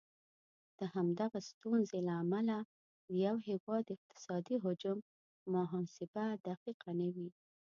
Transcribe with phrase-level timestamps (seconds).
[0.79, 2.57] د همدغه ستونزې له امله
[3.05, 4.97] د یو هیواد اقتصادي حجم
[5.53, 7.29] محاسبه دقیقه نه وي.